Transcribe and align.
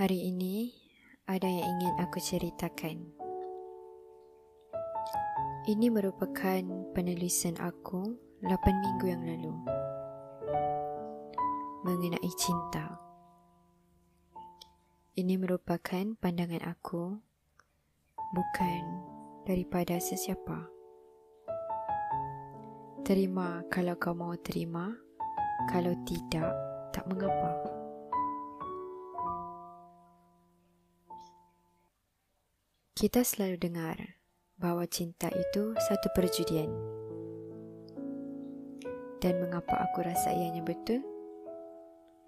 Hari 0.00 0.32
ini 0.32 0.72
ada 1.28 1.44
yang 1.44 1.76
ingin 1.76 1.92
aku 2.00 2.24
ceritakan. 2.24 3.04
Ini 5.68 5.92
merupakan 5.92 6.64
penulisan 6.96 7.60
aku 7.60 8.16
8 8.40 8.48
minggu 8.80 9.06
yang 9.12 9.20
lalu 9.28 9.52
mengenai 11.84 12.32
cinta. 12.32 12.96
Ini 15.20 15.36
merupakan 15.36 16.16
pandangan 16.16 16.64
aku 16.64 17.20
bukan 18.32 18.82
daripada 19.44 20.00
sesiapa. 20.00 20.64
Terima 23.04 23.68
kalau 23.68 24.00
kau 24.00 24.16
mau 24.16 24.32
terima, 24.40 24.96
kalau 25.68 25.92
tidak, 26.08 26.56
tak 26.88 27.04
mengapa. 27.04 27.79
Kita 33.00 33.24
selalu 33.24 33.56
dengar 33.56 33.96
bahawa 34.60 34.84
cinta 34.84 35.32
itu 35.32 35.72
satu 35.88 36.12
perjudian. 36.12 36.68
Dan 39.24 39.40
mengapa 39.40 39.88
aku 39.88 40.04
rasa 40.04 40.28
ianya 40.36 40.60
betul? 40.60 41.00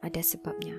Ada 0.00 0.24
sebabnya. 0.24 0.72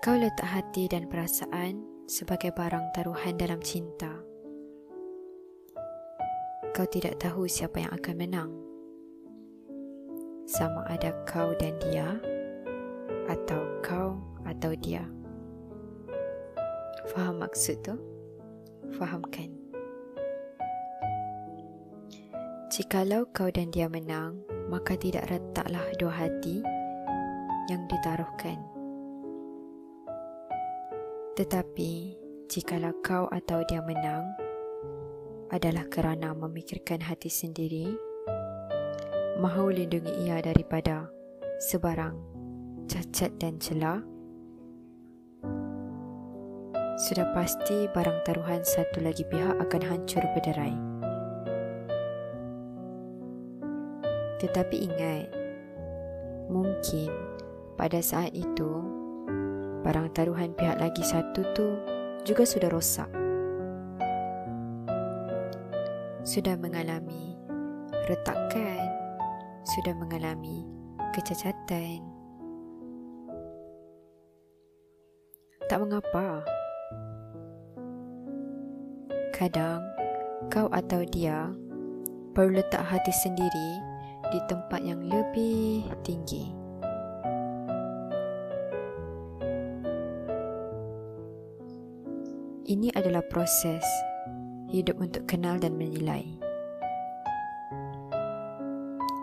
Kau 0.00 0.16
letak 0.16 0.48
hati 0.48 0.88
dan 0.88 1.04
perasaan 1.04 1.84
sebagai 2.08 2.56
barang 2.56 2.96
taruhan 2.96 3.36
dalam 3.36 3.60
cinta. 3.60 4.24
Kau 6.72 6.88
tidak 6.88 7.20
tahu 7.20 7.44
siapa 7.44 7.76
yang 7.76 7.92
akan 7.92 8.16
menang. 8.16 8.50
Sama 10.48 10.80
ada 10.88 11.12
kau 11.28 11.52
dan 11.60 11.76
dia 11.76 12.16
atau 13.28 13.60
kau 13.84 14.16
atau 14.48 14.72
dia. 14.80 15.19
Faham 17.10 17.42
maksud 17.42 17.82
tu? 17.82 17.94
Fahamkan. 18.94 19.50
Jikalau 22.70 23.26
kau 23.34 23.50
dan 23.50 23.74
dia 23.74 23.90
menang, 23.90 24.46
maka 24.70 24.94
tidak 24.94 25.26
retaklah 25.26 25.82
dua 25.98 26.14
hati 26.14 26.62
yang 27.66 27.82
ditaruhkan. 27.90 28.62
Tetapi, 31.34 32.14
jikalau 32.46 32.94
kau 33.02 33.26
atau 33.26 33.66
dia 33.66 33.82
menang, 33.82 34.22
adalah 35.50 35.90
kerana 35.90 36.30
memikirkan 36.30 37.02
hati 37.02 37.26
sendiri, 37.26 37.90
mahu 39.42 39.74
lindungi 39.74 40.30
ia 40.30 40.38
daripada 40.38 41.10
sebarang 41.58 42.14
cacat 42.86 43.34
dan 43.42 43.58
celah, 43.58 43.98
sudah 47.00 47.32
pasti 47.32 47.88
barang 47.96 48.28
taruhan 48.28 48.60
satu 48.60 49.00
lagi 49.00 49.24
pihak 49.24 49.56
akan 49.56 49.82
hancur 49.88 50.20
berderai. 50.36 50.76
Tetapi 54.36 54.76
ingat, 54.84 55.32
mungkin 56.52 57.08
pada 57.80 58.04
saat 58.04 58.36
itu, 58.36 58.84
barang 59.80 60.12
taruhan 60.12 60.52
pihak 60.52 60.76
lagi 60.76 61.00
satu 61.00 61.40
tu 61.56 61.80
juga 62.28 62.44
sudah 62.44 62.68
rosak. 62.68 63.08
Sudah 66.20 66.52
mengalami 66.60 67.32
retakan, 68.12 68.92
sudah 69.64 69.96
mengalami 69.96 70.68
kecacatan. 71.16 72.04
Tak 75.64 75.80
mengapa. 75.80 76.59
Kadang 79.40 79.80
kau 80.52 80.68
atau 80.68 81.00
dia 81.08 81.48
perlu 82.36 82.60
letak 82.60 82.84
hati 82.84 83.08
sendiri 83.24 83.80
di 84.28 84.36
tempat 84.44 84.84
yang 84.84 85.00
lebih 85.00 85.88
tinggi. 86.04 86.52
Ini 92.68 92.92
adalah 92.92 93.24
proses 93.32 93.80
hidup 94.68 95.00
untuk 95.00 95.24
kenal 95.24 95.56
dan 95.56 95.72
menilai. 95.72 96.28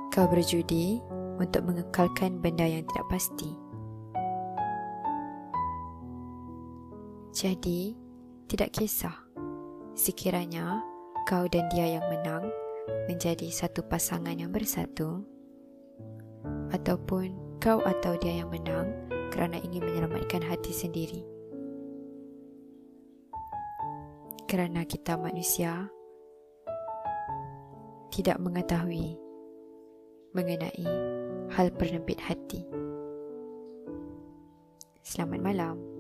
Kau 0.09 0.25
berjudi 0.25 0.97
untuk 1.38 1.61
mengekalkan 1.61 2.41
benda 2.41 2.66
yang 2.66 2.81
tidak 2.89 3.05
pasti. 3.13 3.53
Jadi, 7.38 7.94
tidak 8.49 8.73
kisah 8.73 9.26
sekiranya 9.97 10.85
kau 11.25 11.50
dan 11.50 11.66
dia 11.74 11.97
yang 11.97 12.06
menang 12.13 12.46
menjadi 13.09 13.50
satu 13.50 13.81
pasangan 13.81 14.38
yang 14.38 14.53
bersatu 14.53 15.25
ataupun 16.69 17.58
kau 17.58 17.81
atau 17.81 18.13
dia 18.22 18.46
yang 18.46 18.53
menang 18.53 18.94
kerana 19.34 19.58
ingin 19.58 19.81
menyelamatkan 19.81 20.46
hati 20.46 20.69
sendiri 20.69 21.25
kerana 24.46 24.85
kita 24.85 25.18
manusia 25.18 25.90
tidak 28.14 28.38
mengetahui 28.38 29.18
mengenai 30.38 30.85
hal 31.58 31.74
penepit 31.74 32.22
hati. 32.22 32.62
Selamat 35.02 35.41
malam. 35.41 35.97